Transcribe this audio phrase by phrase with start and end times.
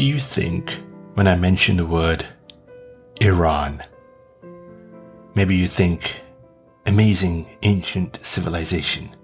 [0.00, 0.78] do you think
[1.12, 2.24] when I mention the word
[3.20, 3.84] Iran?
[5.34, 6.22] Maybe you think
[6.86, 9.14] amazing ancient civilization,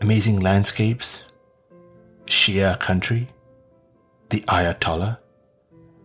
[0.00, 1.26] amazing landscapes,
[2.24, 3.28] Shia country,
[4.30, 5.18] the Ayatollah,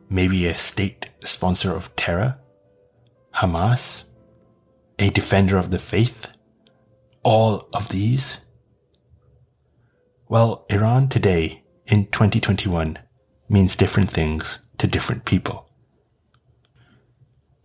[0.10, 2.38] maybe a state sponsor of terror,
[3.36, 4.04] Hamas,
[5.00, 6.38] a defender of the faith,
[7.24, 8.42] all of these?
[10.28, 12.98] Well, Iran today in 2021
[13.54, 15.70] means different things to different people.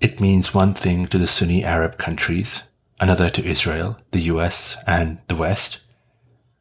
[0.00, 2.62] It means one thing to the Sunni Arab countries,
[3.00, 5.80] another to Israel, the US, and the West.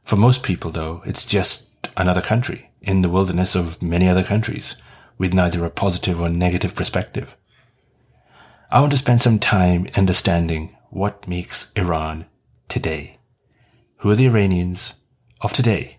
[0.02, 1.67] For most people, though, it's just
[1.98, 4.77] another country in the wilderness of many other countries
[5.17, 7.36] with neither a positive or negative perspective.
[8.72, 12.28] I want to spend some time understanding what makes Iran
[12.70, 13.14] today.
[13.98, 14.94] Who are the Iranians
[15.41, 15.98] of today?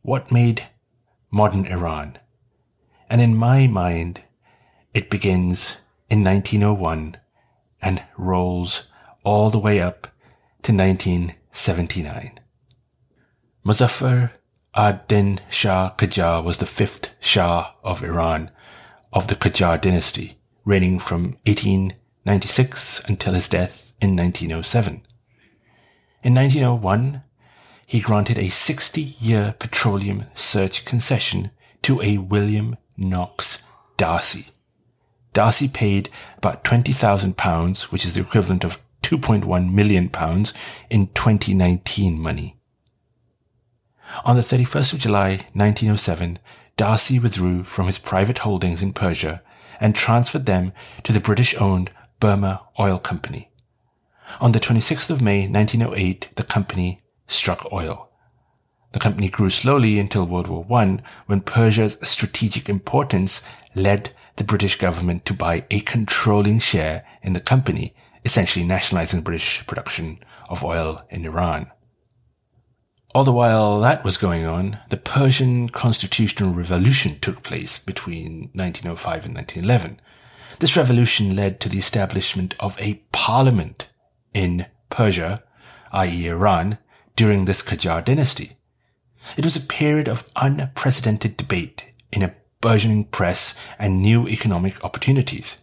[0.00, 0.68] What made
[1.34, 2.16] modern Iran?
[3.10, 4.22] And in my mind,
[4.94, 7.16] it begins in 1901
[7.82, 8.86] and rolls
[9.24, 10.06] all the way up
[10.62, 12.38] to 1979.
[13.66, 14.30] Muzaffar
[14.76, 18.50] ad-Din Shah Qajar was the fifth Shah of Iran
[19.12, 25.02] of the Qajar dynasty, reigning from 1896 until his death in 1907.
[26.22, 27.22] In 1901,
[27.86, 31.50] he granted a 60-year petroleum search concession
[31.82, 33.62] to a William Knox
[33.96, 34.46] D'Arcy.
[35.32, 40.54] D'Arcy paid about £20,000, which is the equivalent of 2.1 million pounds
[40.88, 42.56] in 2019 money.
[44.24, 46.38] On the 31st of July 1907,
[46.76, 49.42] D'Arcy withdrew from his private holdings in Persia
[49.80, 51.90] and transferred them to the British-owned
[52.20, 53.50] Burma Oil Company.
[54.40, 58.10] On the 26th of May 1908, the company struck oil.
[58.92, 63.44] The company grew slowly until World War I, when Persia's strategic importance
[63.74, 69.66] led the British government to buy a controlling share in the company, essentially nationalizing British
[69.66, 70.18] production
[70.48, 71.70] of oil in Iran.
[73.14, 79.26] All the while that was going on, the Persian constitutional revolution took place between 1905
[79.26, 80.00] and 1911.
[80.58, 83.88] This revolution led to the establishment of a parliament
[84.32, 85.44] in Persia,
[85.92, 86.26] i.e.
[86.26, 86.78] Iran,
[87.16, 88.52] during this Qajar dynasty.
[89.36, 95.62] It was a period of unprecedented debate in a burgeoning press and new economic opportunities.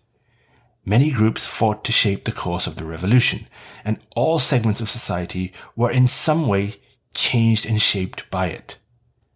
[0.86, 3.48] Many groups fought to shape the course of the revolution,
[3.86, 6.76] and all segments of society were in some way
[7.14, 8.80] changed and shaped by it.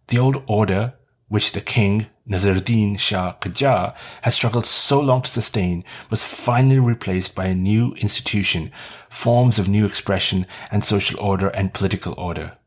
[0.08, 0.94] The old order,
[1.28, 7.34] which the king, Nazaruddin Shah Qajar, had struggled so long to sustain, was finally replaced
[7.34, 8.70] by a new institution,
[9.08, 12.58] forms of new expression and social order and political order.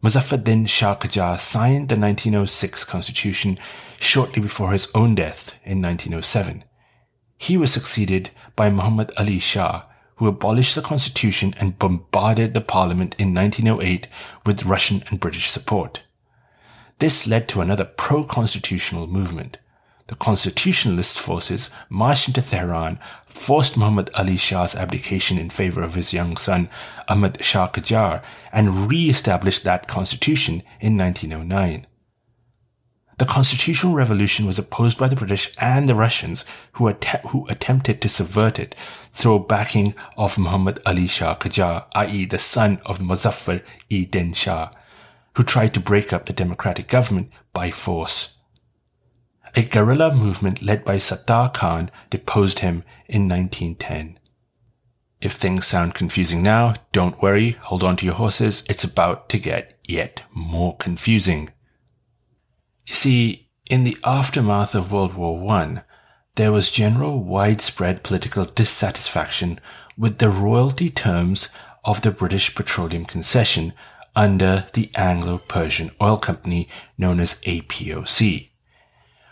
[0.00, 3.58] Din Shah Qajar signed the 1906 constitution
[3.98, 6.64] shortly before his own death in 1907.
[7.36, 9.82] He was succeeded by Muhammad Ali Shah,
[10.16, 14.06] who abolished the constitution and bombarded the parliament in 1908
[14.46, 16.00] with Russian and British support.
[16.98, 19.58] This led to another pro-constitutional movement.
[20.08, 26.14] The constitutionalist forces marched into Tehran, forced Muhammad Ali Shah's abdication in favor of his
[26.14, 26.70] young son
[27.08, 31.86] Ahmad Shah Qajar, and re-established that constitution in 1909.
[33.18, 38.00] The constitutional revolution was opposed by the British and the Russians who, att- who attempted
[38.00, 38.74] to subvert it
[39.12, 42.24] through backing of Muhammad Ali Shah Qajar, i.e.
[42.24, 44.70] the son of Muzaffar e Din Shah,
[45.38, 48.34] who tried to break up the democratic government by force.
[49.54, 54.18] A guerrilla movement led by Sattar Khan deposed him in 1910.
[55.20, 59.38] If things sound confusing now, don't worry, hold on to your horses, it's about to
[59.38, 61.50] get yet more confusing.
[62.88, 65.82] You see, in the aftermath of World War I,
[66.34, 69.60] there was general widespread political dissatisfaction
[69.96, 71.48] with the royalty terms
[71.84, 73.72] of the British Petroleum Concession
[74.14, 78.50] under the Anglo-Persian Oil Company known as APOC,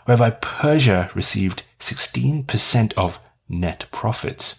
[0.05, 3.19] whereby Persia received 16% of
[3.49, 4.55] net profits.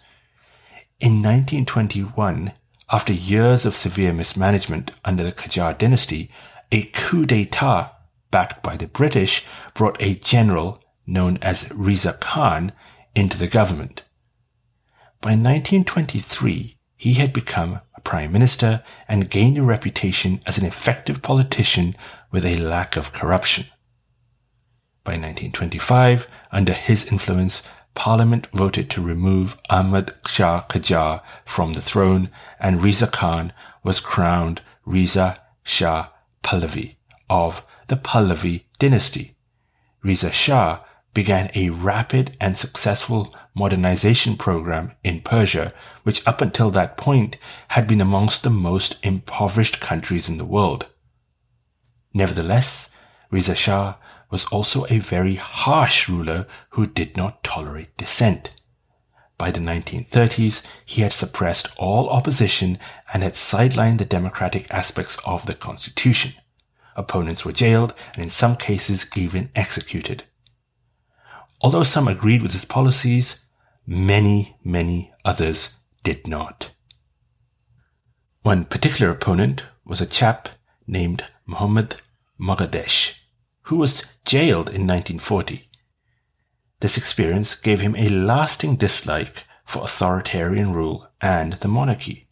[1.00, 2.52] In 1921,
[2.90, 6.30] after years of severe mismanagement under the Qajar dynasty,
[6.72, 7.92] a coup d'etat
[8.30, 9.44] backed by the British,
[9.74, 12.72] brought a general known as Riza Khan
[13.14, 14.02] into the government.
[15.20, 21.94] By 1923, he had become prime minister and gained a reputation as an effective politician
[22.30, 23.66] with a lack of corruption.
[25.04, 32.30] By 1925, under his influence, Parliament voted to remove Ahmad Shah Qajar from the throne
[32.58, 33.52] and Riza Khan
[33.84, 36.08] was crowned Riza Shah
[36.42, 36.96] Pahlavi
[37.28, 39.36] of the Pahlavi dynasty.
[40.02, 40.80] Riza Shah
[41.18, 45.72] began a rapid and successful modernization program in Persia,
[46.04, 47.36] which up until that point
[47.70, 50.86] had been amongst the most impoverished countries in the world.
[52.14, 52.90] Nevertheless,
[53.32, 53.94] Riza Shah
[54.30, 58.54] was also a very harsh ruler who did not tolerate dissent.
[59.38, 62.78] By the 1930s, he had suppressed all opposition
[63.12, 66.34] and had sidelined the democratic aspects of the constitution.
[66.94, 70.22] Opponents were jailed and in some cases even executed.
[71.60, 73.40] Although some agreed with his policies,
[73.86, 75.74] many, many others
[76.04, 76.70] did not.
[78.42, 80.48] One particular opponent was a chap
[80.86, 81.96] named Muhammad
[82.40, 83.14] Moghadesh,
[83.62, 85.68] who was jailed in 1940.
[86.80, 92.28] This experience gave him a lasting dislike for authoritarian rule and the monarchy,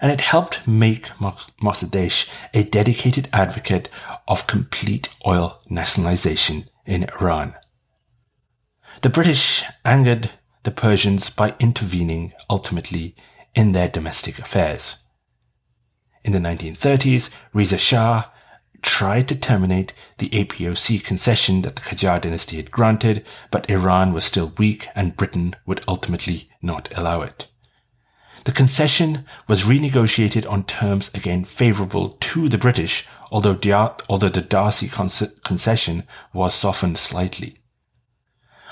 [0.00, 3.88] and it helped make Mossadegh a dedicated advocate
[4.26, 7.54] of complete oil nationalization in Iran.
[9.02, 10.30] The British angered
[10.62, 13.14] the Persians by intervening ultimately
[13.54, 14.98] in their domestic affairs.
[16.24, 18.30] In the 1930s, Riza Shah
[18.80, 24.24] tried to terminate the APOC concession that the Qajar dynasty had granted, but Iran was
[24.24, 27.46] still weak and Britain would ultimately not allow it.
[28.44, 36.04] The concession was renegotiated on terms again favorable to the British, although the Darcy concession
[36.32, 37.56] was softened slightly.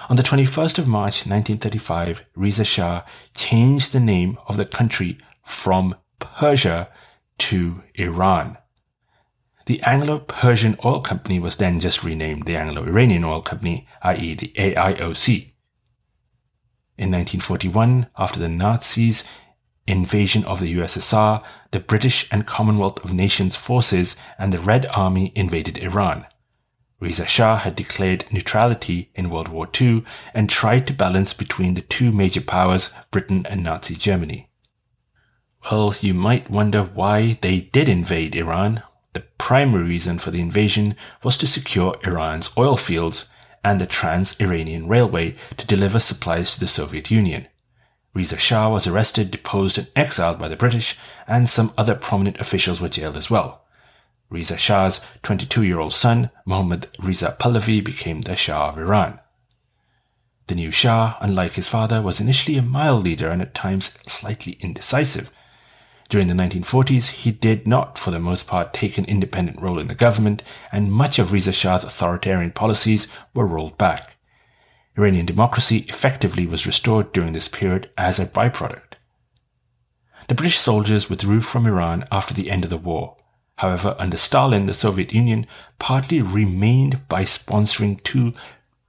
[0.08, 3.02] On the 21st of March 1935, Riza Shah
[3.34, 6.90] changed the name of the country from Persia
[7.38, 8.58] to Iran.
[9.66, 14.34] The Anglo-Persian Oil Company was then just renamed the Anglo-Iranian Oil Company, i.e.
[14.34, 15.52] the AIOC.
[16.98, 19.25] In 1941, after the Nazis'
[19.87, 25.32] invasion of the USSR, the British and Commonwealth of Nations forces and the Red Army
[25.37, 26.26] invaded Iran.
[27.02, 31.81] Reza Shah had declared neutrality in World War II and tried to balance between the
[31.81, 34.49] two major powers, Britain and Nazi Germany.
[35.69, 38.84] Well, you might wonder why they did invade Iran.
[39.14, 40.94] The primary reason for the invasion
[41.25, 43.26] was to secure Iran's oil fields
[43.64, 47.48] and the Trans-Iranian Railway to deliver supplies to the Soviet Union.
[48.14, 50.96] Reza Shah was arrested, deposed and exiled by the British,
[51.26, 53.61] and some other prominent officials were jailed as well.
[54.32, 59.20] Reza Shah's 22-year-old son, Mohammad Reza Pahlavi, became the Shah of Iran.
[60.46, 64.56] The new Shah, unlike his father, was initially a mild leader and at times slightly
[64.61, 65.31] indecisive,
[66.12, 69.87] during the 1940s, he did not, for the most part, take an independent role in
[69.87, 74.19] the government, and much of Reza Shah's authoritarian policies were rolled back.
[74.94, 78.96] Iranian democracy effectively was restored during this period as a byproduct.
[80.29, 83.17] The British soldiers withdrew from Iran after the end of the war.
[83.56, 85.46] However, under Stalin, the Soviet Union
[85.78, 88.32] partly remained by sponsoring two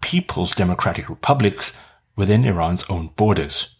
[0.02, 1.78] People's Democratic Republics
[2.16, 3.76] within Iran's own borders.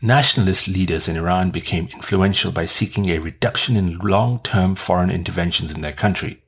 [0.00, 5.80] Nationalist leaders in Iran became influential by seeking a reduction in long-term foreign interventions in
[5.80, 6.42] their country,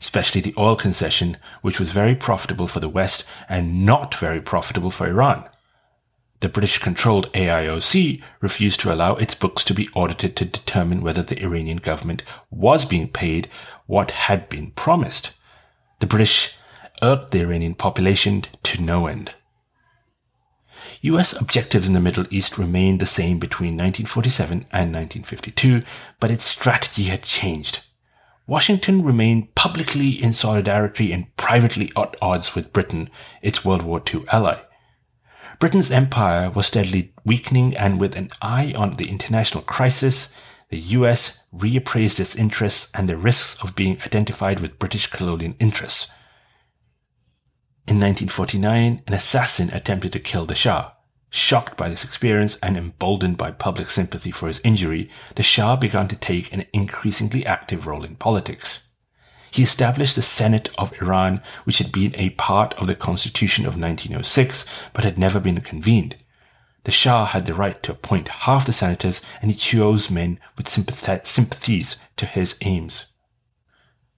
[0.00, 4.90] especially the oil concession, which was very profitable for the West and not very profitable
[4.90, 5.48] for Iran.
[6.40, 11.42] The British-controlled AIOC refused to allow its books to be audited to determine whether the
[11.42, 13.48] Iranian government was being paid
[13.86, 15.34] what had been promised.
[15.98, 16.56] The British
[17.02, 19.34] irked the Iranian population to no end.
[21.02, 25.82] US objectives in the Middle East remained the same between 1947 and 1952,
[26.18, 27.84] but its strategy had changed.
[28.46, 33.10] Washington remained publicly in solidarity and privately at odds with Britain,
[33.42, 34.60] its World War II ally.
[35.60, 40.32] Britain's empire was steadily weakening and with an eye on the international crisis,
[40.70, 46.06] the US reappraised its interests and the risks of being identified with British colonial interests.
[47.86, 50.92] In 1949, an assassin attempted to kill the Shah.
[51.28, 56.08] Shocked by this experience and emboldened by public sympathy for his injury, the Shah began
[56.08, 58.86] to take an increasingly active role in politics.
[59.50, 63.74] He established the Senate of Iran, which had been a part of the Constitution of
[63.74, 66.16] 1906, but had never been convened.
[66.84, 70.68] The Shah had the right to appoint half the senators, and he chose men with
[70.68, 73.06] sympathies to his aims.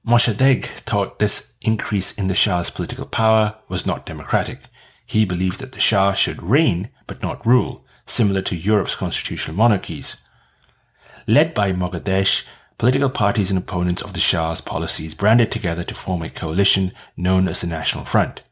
[0.07, 4.61] Mossadegh thought this increase in the Shah's political power was not democratic.
[5.07, 10.17] He believed that the Shah should reign but not rule, similar to Europe's constitutional monarchies.
[11.27, 12.45] Led by Moghadesh,
[12.83, 17.47] political parties and opponents of the Shah's policies banded together to form a coalition known
[17.47, 18.43] as the National Front.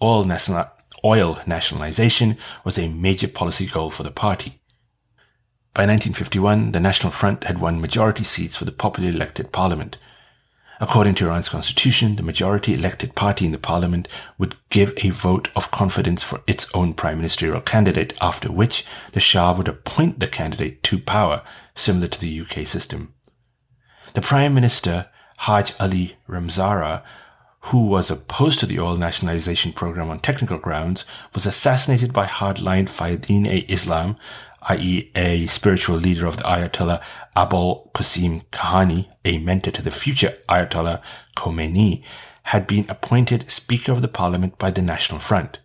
[0.00, 0.70] Oil, national,
[1.04, 4.58] oil nationalization was a major policy goal for the party.
[5.74, 9.98] By 1951, the National Front had won majority seats for the popularly elected parliament,
[10.80, 15.48] According to Iran's constitution, the majority elected party in the parliament would give a vote
[15.54, 20.26] of confidence for its own prime ministerial candidate, after which the Shah would appoint the
[20.26, 21.42] candidate to power,
[21.76, 23.13] similar to the UK system.
[24.14, 25.06] The prime minister,
[25.38, 27.02] Haj Ali Razmara,
[27.62, 31.04] who was opposed to the oil nationalization program on technical grounds,
[31.34, 34.16] was assassinated by hardline Fayedin-e-Islam,
[34.68, 35.10] i.e.
[35.16, 37.02] a spiritual leader of the Ayatollah
[37.34, 41.02] Abul Qasim Kashani, a mentor to the future Ayatollah
[41.36, 42.04] Khomeini,
[42.44, 45.58] had been appointed Speaker of the Parliament by the National Front.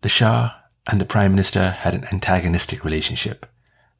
[0.00, 0.54] The Shah
[0.90, 3.46] and the Prime Minister had an antagonistic relationship.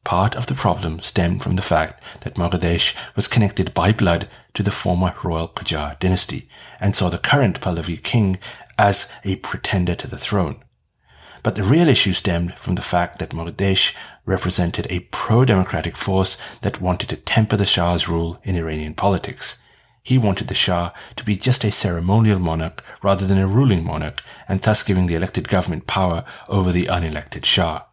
[0.06, 4.62] Part of the problem stemmed from the fact that Mogaddesh was connected by blood to
[4.62, 6.48] the former royal Qajar dynasty
[6.78, 8.38] and saw the current Pahlavi king
[8.78, 10.62] as a pretender to the throne.
[11.42, 16.80] But the real issue stemmed from the fact that Mogaddesh represented a pro-democratic force that
[16.80, 19.58] wanted to temper the Shah's rule in Iranian politics.
[20.04, 24.22] He wanted the Shah to be just a ceremonial monarch rather than a ruling monarch,
[24.48, 27.85] and thus giving the elected government power over the unelected Shah.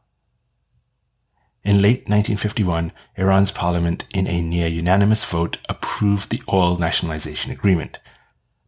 [1.63, 7.99] In late 1951, Iran's parliament, in a near unanimous vote, approved the oil nationalization agreement.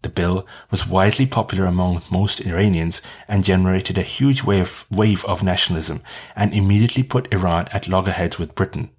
[0.02, 5.44] The bill was widely popular among most Iranians and generated a huge wave, wave of
[5.44, 6.02] nationalism
[6.38, 8.92] and immediately put Iran at loggerheads with Britain.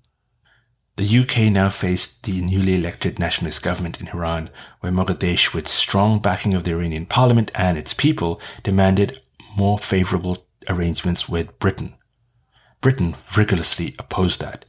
[0.97, 4.51] The UK now faced the newly elected nationalist government in Iran,
[4.81, 9.21] where Mogaddesh, with strong backing of the Iranian parliament and its people, demanded
[9.57, 11.95] more favorable arrangements with Britain.
[12.81, 14.65] Britain rigorously opposed that.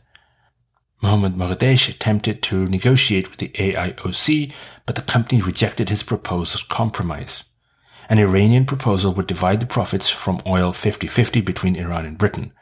[1.02, 4.52] Mohammad Mogaddesh attempted to negotiate with the AIOC,
[4.86, 7.44] but the company rejected his proposed compromise.
[8.10, 12.54] An Iranian proposal would divide the profits from oil 50-50 between Iran and Britain.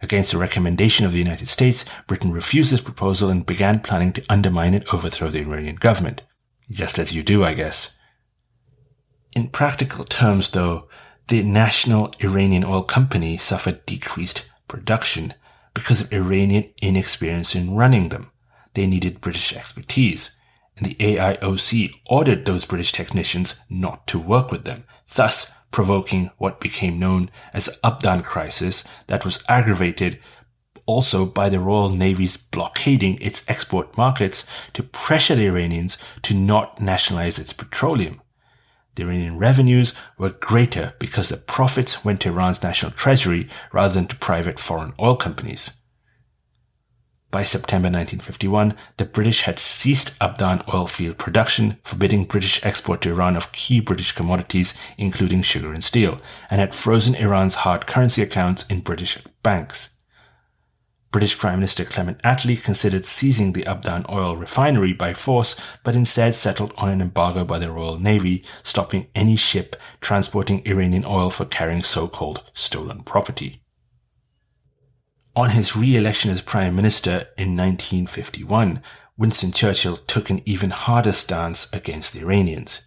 [0.00, 4.24] Against the recommendation of the United States, Britain refused this proposal and began planning to
[4.30, 6.22] undermine and overthrow the Iranian government.
[6.70, 7.98] Just as you do, I guess.
[9.36, 10.88] In practical terms, though,
[11.28, 15.34] the national Iranian oil company suffered decreased production
[15.74, 18.30] because of Iranian inexperience in running them.
[18.74, 20.30] They needed British expertise,
[20.76, 24.84] and the AIOC ordered those British technicians not to work with them,
[25.14, 30.20] thus provoking what became known as the Abadan crisis that was aggravated
[30.86, 36.80] also by the Royal Navy's blockading its export markets to pressure the Iranians to not
[36.80, 38.20] nationalize its petroleum.
[38.94, 44.06] The Iranian revenues were greater because the profits went to Iran's national treasury rather than
[44.06, 45.72] to private foreign oil companies.
[47.30, 53.10] By September 1951, the British had ceased Abadan oil field production, forbidding British export to
[53.10, 56.18] Iran of key British commodities, including sugar and steel,
[56.50, 59.90] and had frozen Iran's hard currency accounts in British banks.
[61.12, 66.36] British Prime Minister Clement Attlee considered seizing the Abadan oil refinery by force, but instead
[66.36, 71.44] settled on an embargo by the Royal Navy, stopping any ship transporting Iranian oil for
[71.46, 73.60] carrying so-called stolen property.
[75.34, 78.80] On his re-election as Prime Minister in 1951,
[79.16, 82.82] Winston Churchill took an even harder stance against the Iranians.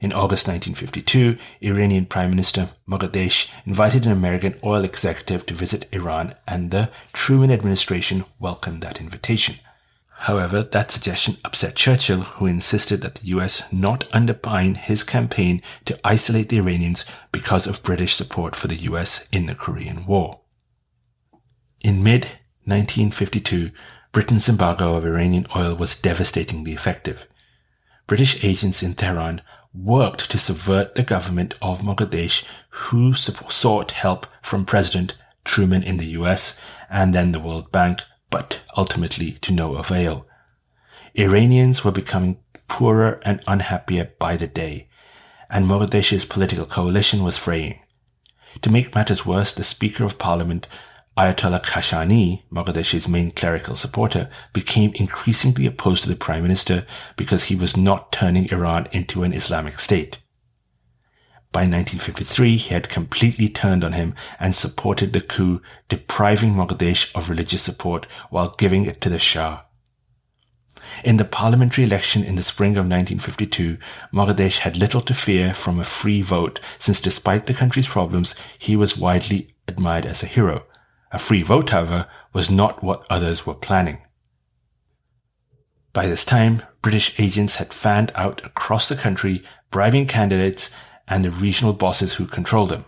[0.00, 6.36] In August 1952, Iranian Prime Minister Mogaddesh invited an American oil executive to visit Iran
[6.46, 9.56] and the Truman administration welcomed that invitation.
[10.22, 15.98] However, that suggestion upset Churchill, who insisted that the US not undermine his campaign to
[16.04, 20.40] isolate the Iranians because of British support for the US in the Korean War.
[21.84, 22.24] In mid
[22.66, 23.70] 1952,
[24.12, 27.26] Britain's embargo of Iranian oil was devastatingly effective.
[28.06, 29.42] British agents in Tehran
[29.74, 36.06] worked to subvert the government of Mogaddesh, who sought help from President Truman in the
[36.06, 36.58] US
[36.90, 40.26] and then the World Bank, but ultimately to no avail.
[41.14, 44.88] Iranians were becoming poorer and unhappier by the day,
[45.50, 47.80] and Mogaddesh's political coalition was fraying.
[48.62, 50.66] To make matters worse, the Speaker of Parliament
[51.18, 57.56] Ayatollah Kashani, Mogaddesh's main clerical supporter, became increasingly opposed to the prime minister because he
[57.56, 60.18] was not turning Iran into an Islamic state.
[61.50, 67.28] By 1953, he had completely turned on him and supported the coup, depriving Mogaddesh of
[67.28, 69.62] religious support while giving it to the Shah.
[71.02, 73.78] In the parliamentary election in the spring of 1952,
[74.12, 78.76] Mogaddesh had little to fear from a free vote since despite the country's problems, he
[78.76, 80.67] was widely admired as a hero.
[81.10, 83.98] A free vote, however, was not what others were planning.
[85.92, 90.70] By this time, British agents had fanned out across the country, bribing candidates
[91.08, 92.84] and the regional bosses who controlled them.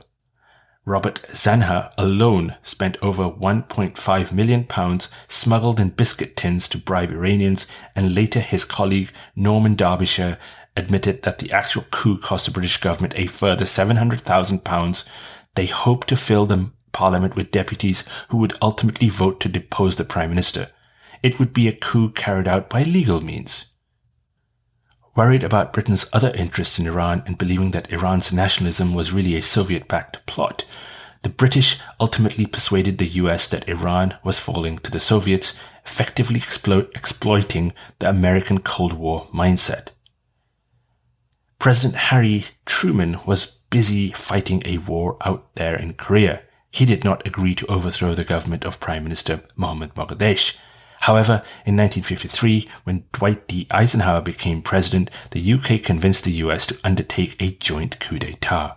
[0.85, 7.67] Robert Zaehner alone spent over 1.5 million pounds smuggled in biscuit tins to bribe Iranians,
[7.95, 10.39] and later his colleague Norman Derbyshire
[10.77, 15.05] admitted that the actual coup cost the British government a further 700,000 pounds.
[15.55, 20.04] They hoped to fill the parliament with deputies who would ultimately vote to depose the
[20.04, 20.68] prime minister.
[21.23, 23.66] It would be a coup carried out by legal means.
[25.16, 29.42] Worried about Britain's other interests in Iran and believing that Iran's nationalism was really a
[29.42, 30.64] Soviet-backed plot,
[31.23, 35.54] the British ultimately persuaded the US that Iran was falling to the Soviets,
[35.85, 39.88] effectively explo- exploiting the American Cold War mindset.
[41.59, 46.42] President Harry Truman was busy fighting a war out there in Korea.
[46.71, 50.57] He did not agree to overthrow the government of Prime Minister Mohammad Moghaddeh,
[51.00, 53.67] However, in 1953, when Dwight D.
[53.71, 58.77] Eisenhower became president, the UK convinced the US to undertake a joint coup d'etat.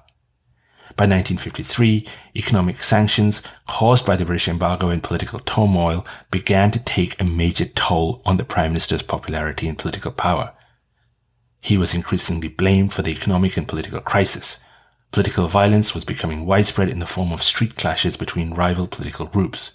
[0.95, 7.19] By 1953, economic sanctions caused by the British embargo and political turmoil began to take
[7.19, 10.53] a major toll on the Prime Minister's popularity and political power.
[11.59, 14.59] He was increasingly blamed for the economic and political crisis.
[15.13, 19.73] Political violence was becoming widespread in the form of street clashes between rival political groups.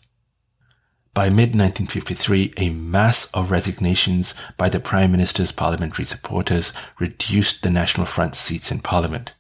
[1.15, 8.05] By mid-1953, a mass of resignations by the Prime Minister's parliamentary supporters reduced the National
[8.05, 9.33] Front's seats in Parliament.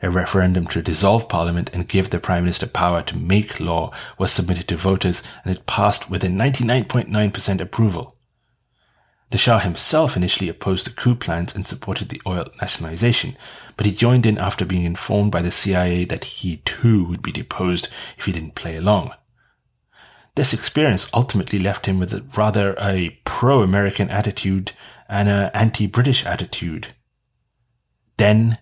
[0.00, 4.32] A referendum to dissolve Parliament and give the Prime Minister power to make law was
[4.32, 8.16] submitted to voters and it passed with a 99.9% approval.
[9.30, 13.36] The Shah himself initially opposed the coup plans and supported the oil nationalization,
[13.76, 17.30] but he joined in after being informed by the CIA that he too would be
[17.30, 19.10] deposed if he didn't play along.
[20.34, 24.72] This experience ultimately left him with a rather a pro-American attitude
[25.08, 26.88] and an anti-British attitude.
[28.16, 28.58] Then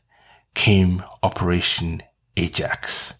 [0.54, 2.02] came Operation
[2.36, 3.14] Ajax.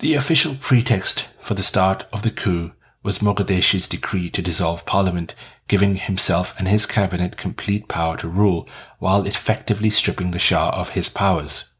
[0.00, 5.34] The official pretext for the start of the coup was Mogadishu's decree to dissolve parliament,
[5.68, 8.68] giving himself and his cabinet complete power to rule
[8.98, 11.70] while effectively stripping the Shah of his powers.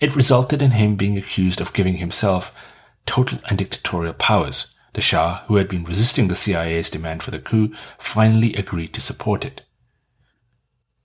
[0.00, 2.54] It resulted in him being accused of giving himself
[3.06, 4.68] total and dictatorial powers.
[4.92, 9.00] The Shah, who had been resisting the CIA's demand for the coup, finally agreed to
[9.00, 9.62] support it.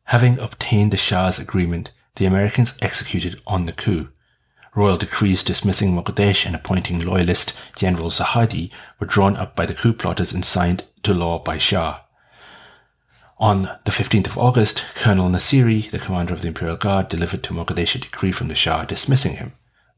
[0.06, 4.10] Having obtained the Shah's agreement, the Americans executed on the coup.
[4.76, 9.94] Royal decrees dismissing Moghaddeh and appointing loyalist General Zahedi were drawn up by the coup
[9.94, 12.02] plotters and signed to law by Shah.
[13.44, 17.54] On the 15th of August, Colonel Nasiri, the commander of the Imperial Guard, delivered to
[17.54, 19.52] Moghaddeh a decree from the Shah dismissing him.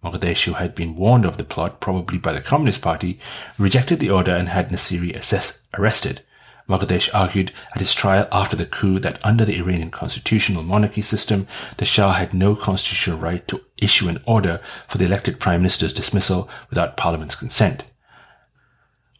[0.03, 3.19] Mogadishu who had been warned of the plot, probably by the Communist Party,
[3.60, 6.23] rejected the order and had Nasiri assess- arrested.
[6.67, 11.45] Moghadesh argued at his trial after the coup that under the Iranian constitutional monarchy system,
[11.77, 15.93] the Shah had no constitutional right to issue an order for the elected prime minister's
[15.93, 17.84] dismissal without parliament's consent.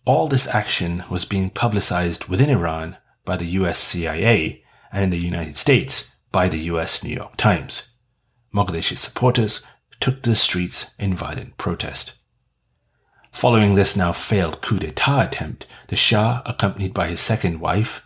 [0.04, 5.18] All this action was being publicized within Iran by the US CIA and in the
[5.18, 7.90] United States by the US New York Times.
[8.54, 9.62] Moghdesh's supporters
[10.00, 12.14] took to the streets in violent protest.
[13.32, 18.06] Following this now failed coup d'etat attempt, the Shah, accompanied by his second wife,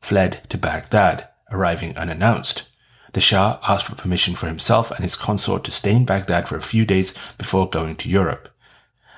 [0.00, 2.68] fled to Baghdad, arriving unannounced.
[3.14, 6.56] The Shah asked for permission for himself and his consort to stay in Baghdad for
[6.56, 8.53] a few days before going to Europe.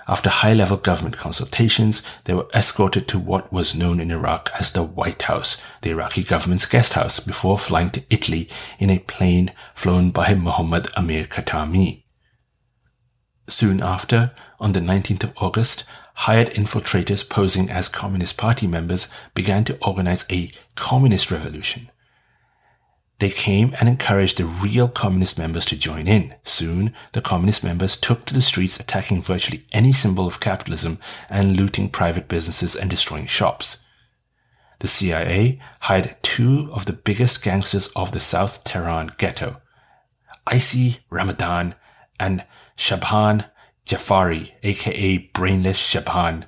[0.08, 4.84] After high-level government consultations, they were escorted to what was known in Iraq as the
[4.84, 10.10] White House, the Iraqi government's guest house, before flying to Italy in a plane flown
[10.10, 12.04] by Mohammad Amir Khatami.
[13.48, 15.82] Soon after, on the 19th of August,
[16.14, 21.90] hired infiltrators posing as Communist Party members began to organize a communist revolution.
[23.18, 26.34] They came and encouraged the real communist members to join in.
[26.44, 30.98] Soon, the communist members took to the streets attacking virtually any symbol of capitalism
[31.30, 33.78] and looting private businesses and destroying shops.
[34.80, 39.62] The CIA hired two of the biggest gangsters of the South Tehran ghetto,
[40.46, 41.74] Icy Ramadan
[42.20, 42.44] and
[42.76, 43.46] Shaban
[43.86, 46.44] Jafari, aka Brainless Shaban,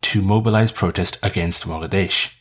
[0.00, 2.34] to mobilize protest against Moghadesh.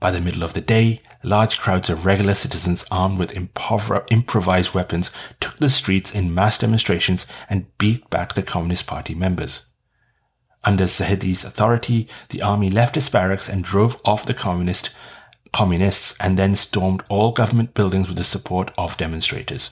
[0.00, 5.10] By the middle of the day, large crowds of regular citizens armed with improvised weapons
[5.40, 9.66] took the streets in mass demonstrations and beat back the Communist Party members.
[10.62, 14.90] Under Zahedi's authority, the army left its barracks and drove off the communist
[15.52, 19.70] communists and then stormed all government buildings with the support of demonstrators.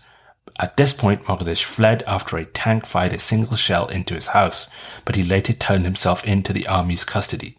[0.60, 4.68] At this point, Moghadesh fled after a tank fired a single shell into his house,
[5.04, 7.56] but he later turned himself into the army's custody.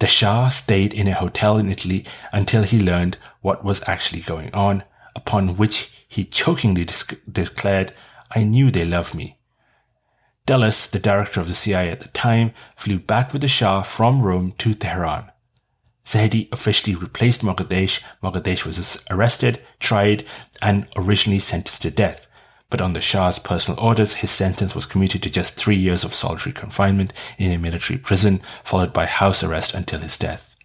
[0.00, 4.52] The Shah stayed in a hotel in Italy until he learned what was actually going
[4.54, 4.82] on,
[5.14, 6.86] upon which he chokingly
[7.30, 7.92] declared,
[8.30, 9.38] I knew they loved me.
[10.46, 14.22] Dulles, the director of the CIA at the time, flew back with the Shah from
[14.22, 15.30] Rome to Tehran.
[16.06, 18.02] Zahedi officially replaced Moghadesh.
[18.22, 20.24] Moghadesh was arrested, tried,
[20.62, 22.26] and originally sentenced to death.
[22.70, 26.14] But on the Shah's personal orders, his sentence was commuted to just three years of
[26.14, 30.56] solitary confinement in a military prison, followed by house arrest until his death.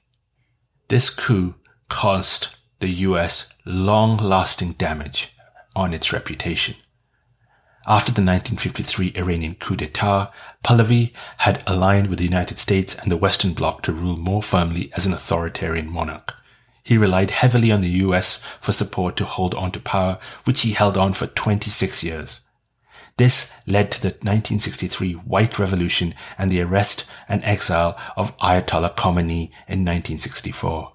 [0.87, 1.55] This coup
[1.89, 5.35] caused the US long lasting damage
[5.75, 6.75] on its reputation.
[7.87, 10.31] After the 1953 Iranian coup d'etat,
[10.63, 14.91] Pahlavi had aligned with the United States and the Western Bloc to rule more firmly
[14.95, 16.41] as an authoritarian monarch.
[16.85, 20.73] He relied heavily on the US for support to hold on to power, which he
[20.73, 22.41] held on for 26 years.
[23.17, 29.49] This led to the 1963 White Revolution and the arrest and exile of Ayatollah Khomeini
[29.67, 30.93] in 1964.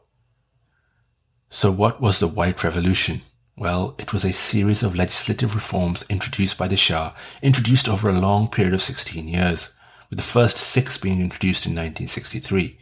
[1.49, 3.23] So what was the White Revolution?
[3.57, 8.21] Well, it was a series of legislative reforms introduced by the Shah, introduced over a
[8.21, 9.75] long period of 16 years,
[10.09, 12.79] with the first six being introduced in 1963.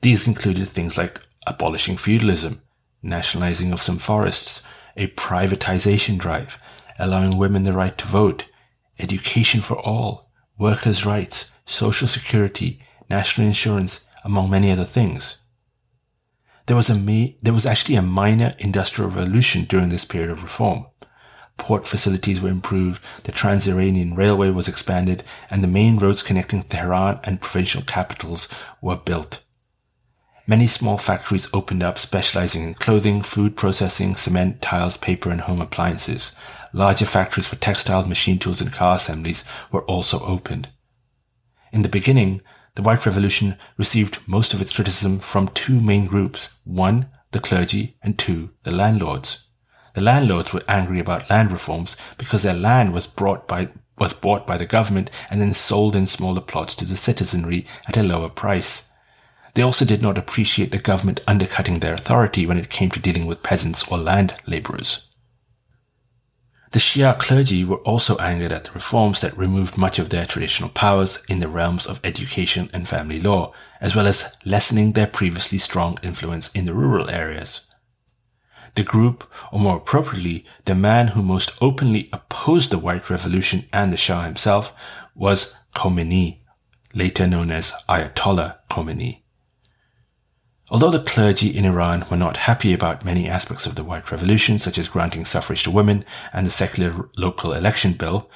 [0.00, 2.62] These included things like abolishing feudalism,
[3.02, 4.62] nationalizing of some forests,
[4.96, 6.60] a privatization drive,
[6.98, 8.46] allowing women the right to vote,
[8.98, 15.38] education for all, workers' rights, social security, national insurance, among many other things
[16.68, 20.86] there was a there was actually a minor industrial revolution during this period of reform.
[21.56, 27.20] Port facilities were improved, the Trans-Iranian Railway was expanded, and the main roads connecting Tehran
[27.24, 28.48] and provincial capitals
[28.82, 29.42] were built.
[30.48, 35.60] Many small factories opened up specializing in clothing, food processing, cement, tiles, paper, and home
[35.60, 36.32] appliances.
[36.72, 40.70] Larger factories for textiles, machine tools, and car assemblies were also opened.
[41.70, 42.40] In the beginning,
[42.76, 46.56] the White Revolution received most of its criticism from two main groups.
[46.64, 49.48] One, the clergy, and two, the landlords.
[49.92, 54.46] The landlords were angry about land reforms because their land was brought by was bought
[54.46, 58.30] by the government and then sold in smaller plots to the citizenry at a lower
[58.30, 58.87] price.
[59.58, 63.26] They also did not appreciate the government undercutting their authority when it came to dealing
[63.26, 65.08] with peasants or land laborers.
[66.70, 70.68] The Shia clergy were also angered at the reforms that removed much of their traditional
[70.68, 75.58] powers in the realms of education and family law, as well as lessening their previously
[75.58, 77.62] strong influence in the rural areas.
[78.76, 83.92] The group, or more appropriately, the man who most openly opposed the White Revolution and
[83.92, 84.72] the Shah himself,
[85.16, 86.42] was Khomeini,
[86.94, 89.22] later known as Ayatollah Khomeini.
[90.70, 94.58] Although the clergy in Iran were not happy about many aspects of the White Revolution,
[94.58, 98.28] such as granting suffrage to women and the secular local election bill,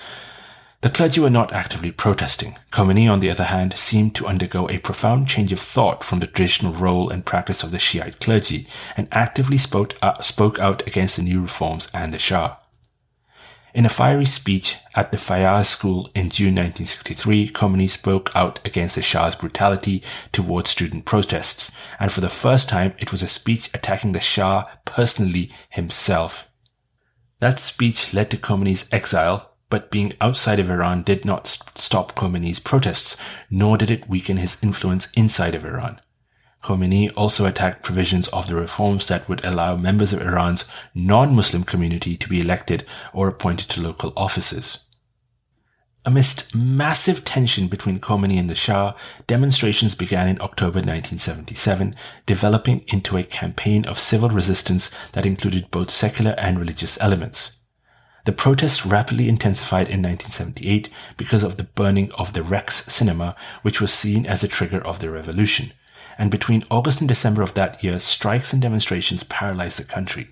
[0.80, 2.56] the clergy were not actively protesting.
[2.70, 6.26] Khomeini, on the other hand, seemed to undergo a profound change of thought from the
[6.26, 8.66] traditional role and practice of the Shiite clergy
[8.96, 12.56] and actively spoke, uh, spoke out against the new reforms and the Shah.
[13.74, 18.96] In a fiery speech at the Fayaz School in June 1963, Khomeini spoke out against
[18.96, 23.70] the Shah's brutality towards student protests, and for the first time it was a speech
[23.72, 26.50] attacking the Shah personally himself.
[27.40, 32.60] That speech led to Khomeini's exile, but being outside of Iran did not stop Khomeini's
[32.60, 33.16] protests,
[33.48, 35.98] nor did it weaken his influence inside of Iran.
[36.62, 42.16] Khomeini also attacked provisions of the reforms that would allow members of Iran's non-Muslim community
[42.16, 44.78] to be elected or appointed to local offices.
[46.04, 48.94] Amidst massive tension between Khomeini and the Shah,
[49.26, 51.94] demonstrations began in October 1977,
[52.26, 57.58] developing into a campaign of civil resistance that included both secular and religious elements.
[58.24, 63.80] The protests rapidly intensified in 1978 because of the burning of the Rex cinema, which
[63.80, 65.72] was seen as a trigger of the revolution
[66.18, 70.28] and between August and December of that year, strikes and demonstrations paralyzed the country.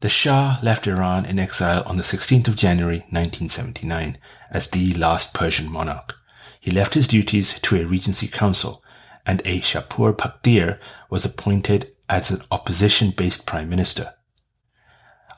[0.00, 4.18] The Shah left Iran in exile on the 16th of January 1979
[4.50, 6.16] as the last Persian monarch.
[6.60, 8.82] He left his duties to a regency council,
[9.24, 14.14] and a Shapur Bakhtiar was appointed as an opposition-based prime minister.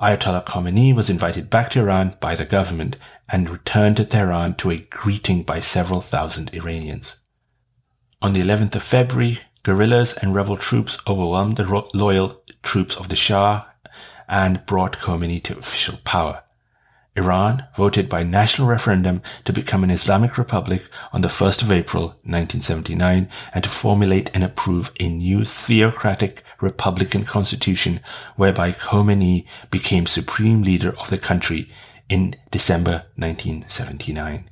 [0.00, 2.96] Ayatollah Khomeini was invited back to Iran by the government
[3.28, 7.16] and returned to Tehran to a greeting by several thousand Iranians.
[8.22, 13.10] On the 11th of February, guerrillas and rebel troops overwhelmed the ro- loyal troops of
[13.10, 13.66] the Shah
[14.26, 16.42] and brought Khomeini to official power.
[17.14, 22.04] Iran voted by national referendum to become an Islamic republic on the 1st of April
[22.24, 28.00] 1979 and to formulate and approve a new theocratic republican constitution
[28.36, 31.68] whereby Khomeini became supreme leader of the country
[32.08, 34.46] in December 1979.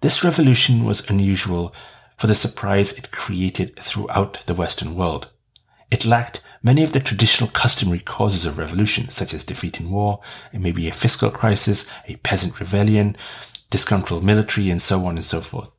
[0.00, 1.74] This revolution was unusual
[2.16, 5.28] for the surprise it created throughout the Western world.
[5.90, 10.20] It lacked many of the traditional customary causes of revolution, such as defeat in war,
[10.52, 13.16] it may be a fiscal crisis, a peasant rebellion,
[13.70, 15.74] disgruntled military, and so on and so forth.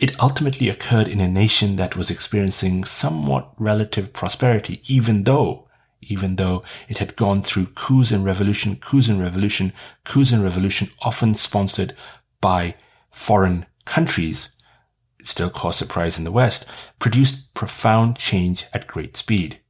[0.00, 5.68] It ultimately occurred in a nation that was experiencing somewhat relative prosperity, even though,
[6.00, 9.72] even though it had gone through coups and revolution, coups and revolution,
[10.04, 11.94] coups and revolution, often sponsored
[12.40, 12.74] by
[13.10, 14.48] foreign countries,
[15.24, 16.66] still caused surprise in the West,
[16.98, 19.60] produced profound change at great speed.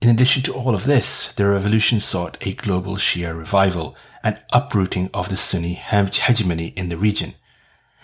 [0.00, 5.10] In addition to all of this, the revolution sought a global Shia revival and uprooting
[5.14, 7.34] of the Sunni hegemony in the region.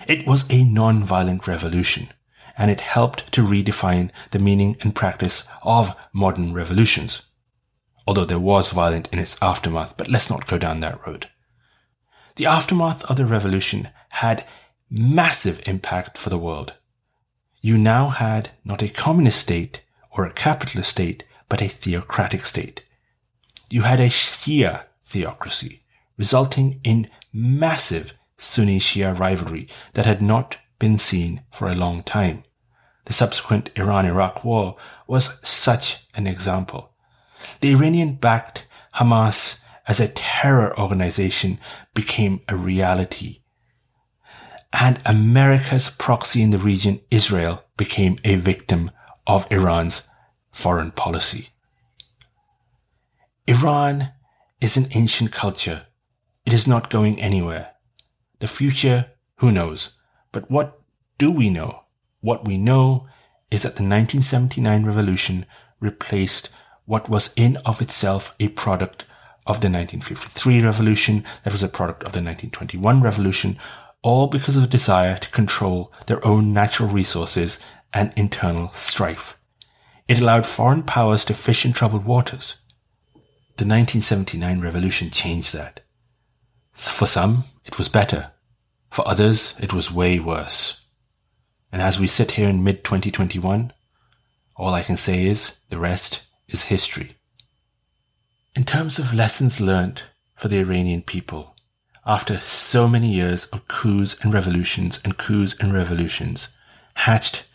[0.09, 2.09] It was a non-violent revolution,
[2.57, 7.23] and it helped to redefine the meaning and practice of modern revolutions.
[8.07, 11.29] Although there was violence in its aftermath, but let's not go down that road.
[12.37, 14.45] The aftermath of the revolution had
[14.93, 16.75] massive impact for the world.
[17.63, 22.85] You now had not a communist state or a capitalist state, but a theocratic state.
[23.71, 25.81] You had a Shia theocracy,
[26.19, 32.45] resulting in massive Sunni Shia rivalry that had not been seen for a long time.
[33.07, 34.77] The subsequent Iran-Iraq war
[35.07, 36.93] was such an example.
[37.61, 41.59] The Iranian-backed Hamas as a terror organization
[41.95, 43.42] became a reality.
[44.73, 48.91] And America's proxy in the region, Israel, became a victim
[49.27, 50.05] of Iran's
[50.51, 51.51] foreign policy.
[53.47, 54.13] Iran
[54.61, 55.87] is an ancient culture.
[56.47, 57.73] It is not going anywhere.
[58.39, 59.91] The future, who knows?
[60.31, 60.81] But what
[61.19, 61.83] do we know?
[62.21, 63.07] What we know
[63.51, 65.45] is that the 1979 revolution
[65.81, 66.49] replaced
[66.85, 69.05] what was in of itself a product
[69.47, 73.59] of the 1953 revolution, that was a product of the 1921 revolution,
[74.03, 77.59] all because of a desire to control their own natural resources
[77.93, 79.39] and internal strife.
[80.09, 82.57] It allowed foreign powers to fish in troubled waters.
[83.57, 85.81] The 1979 revolution changed that.
[86.73, 88.33] For some, it was better.
[88.91, 90.81] For others, it was way worse.
[91.71, 93.73] And as we sit here in mid 2021,
[94.57, 97.11] all I can say is the rest is history.
[98.55, 100.03] In terms of lessons learned
[100.35, 101.52] for the Iranian people,
[102.05, 106.49] after so many years of coups and revolutions and coups and revolutions
[106.95, 107.47] hatched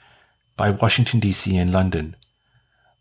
[0.55, 2.15] by Washington DC and London,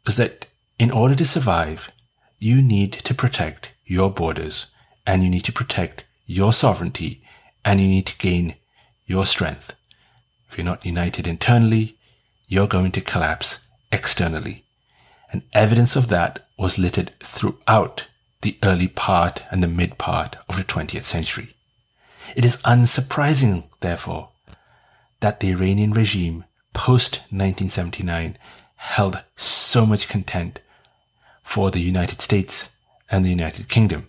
[0.04, 0.46] was that
[0.78, 1.90] in order to survive,
[2.38, 4.66] you need to protect your borders
[5.06, 7.22] and you need to protect your sovereignty
[7.64, 8.54] and you need to gain
[9.06, 9.74] your strength.
[10.48, 11.96] If you're not united internally,
[12.48, 14.64] you're going to collapse externally.
[15.32, 18.06] And evidence of that was littered throughout
[18.46, 21.48] the early part and the mid part of the 20th century.
[22.36, 24.28] It is unsurprising, therefore,
[25.18, 28.38] that the Iranian regime post 1979
[28.76, 30.60] held so much contempt
[31.42, 32.70] for the United States
[33.10, 34.06] and the United Kingdom.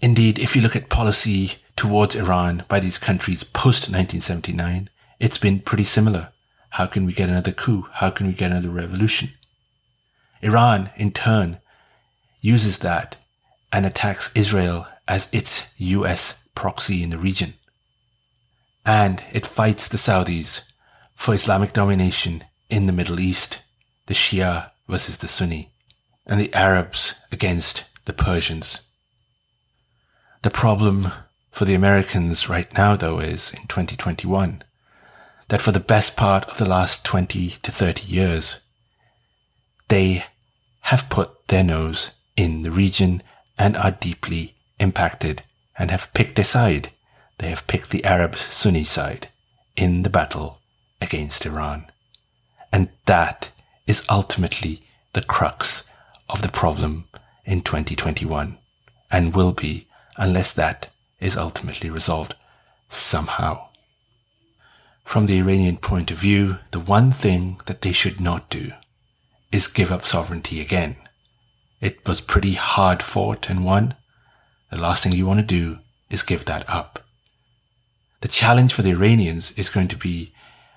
[0.00, 5.58] Indeed, if you look at policy towards Iran by these countries post 1979, it's been
[5.58, 6.28] pretty similar.
[6.70, 7.88] How can we get another coup?
[7.94, 9.30] How can we get another revolution?
[10.42, 11.58] Iran, in turn,
[12.40, 13.16] uses that
[13.72, 17.54] and attacks Israel as its US proxy in the region.
[18.84, 20.62] And it fights the Saudis
[21.14, 23.60] for Islamic domination in the Middle East,
[24.06, 25.70] the Shia versus the Sunni,
[26.26, 28.80] and the Arabs against the Persians.
[30.42, 31.08] The problem
[31.50, 34.62] for the Americans right now, though, is in 2021
[35.48, 38.58] that for the best part of the last 20 to 30 years,
[39.88, 40.24] they
[40.82, 43.20] have put their nose in the region
[43.58, 45.42] and are deeply impacted
[45.78, 46.88] and have picked a side.
[47.36, 49.28] They have picked the Arab Sunni side
[49.76, 50.58] in the battle
[51.02, 51.84] against Iran.
[52.72, 53.50] And that
[53.86, 54.80] is ultimately
[55.12, 55.84] the crux
[56.30, 57.08] of the problem
[57.44, 58.56] in 2021
[59.10, 62.34] and will be unless that is ultimately resolved
[62.88, 63.68] somehow.
[65.04, 68.72] From the Iranian point of view, the one thing that they should not do
[69.52, 70.96] is give up sovereignty again.
[71.80, 73.94] It was pretty hard fought and won.
[74.70, 75.78] The last thing you want to do
[76.10, 77.04] is give that up.
[78.20, 80.32] The challenge for the Iranians is going to be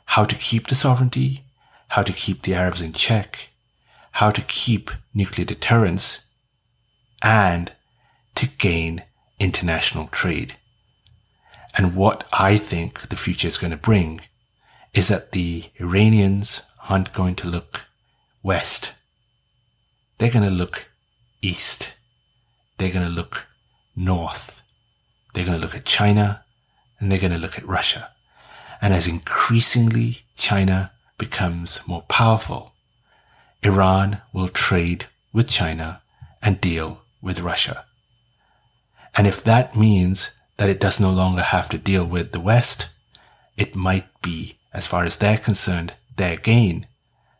[0.05, 1.43] how to keep the sovereignty,
[1.89, 3.49] how to keep the Arabs in check,
[4.11, 6.21] how to keep nuclear deterrence,
[7.21, 7.73] and
[8.35, 9.03] to gain
[9.39, 10.53] international trade.
[11.75, 14.21] And what I think the future is going to bring
[14.93, 17.87] is that the Iranians aren't going to look
[18.41, 18.93] west.
[20.17, 20.89] They're going to look
[21.43, 21.93] east.
[22.77, 23.47] They're going to look
[23.95, 24.63] north.
[25.33, 26.43] They're going to look at China
[26.99, 28.11] and they're going to look at Russia.
[28.81, 32.73] And as increasingly China becomes more powerful,
[33.61, 36.01] Iran will trade with China
[36.41, 37.85] and deal with Russia.
[39.15, 42.89] And if that means that it does no longer have to deal with the West,
[43.57, 46.87] it might be, as far as they're concerned, their gain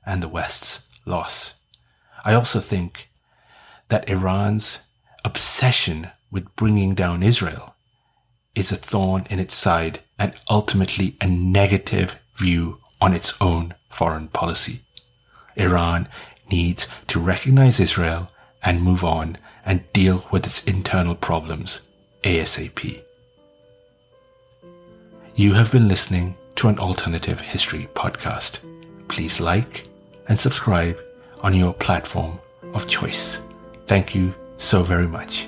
[0.05, 1.55] and the West's loss.
[2.23, 3.09] I also think
[3.89, 4.79] that Iran's
[5.25, 7.75] obsession with bringing down Israel
[8.55, 14.27] is a thorn in its side and ultimately a negative view on its own foreign
[14.29, 14.81] policy.
[15.55, 16.07] Iran
[16.51, 18.31] needs to recognize Israel
[18.63, 21.81] and move on and deal with its internal problems
[22.23, 23.03] ASAP.
[25.35, 28.59] You have been listening to an alternative history podcast.
[29.07, 29.85] Please like
[30.27, 30.97] and subscribe
[31.41, 32.39] on your platform
[32.73, 33.42] of choice.
[33.85, 35.47] Thank you so very much.